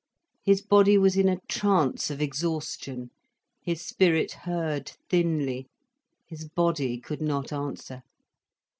[0.43, 3.11] His body was in a trance of exhaustion,
[3.61, 5.67] his spirit heard thinly.
[6.25, 8.01] His body could not answer.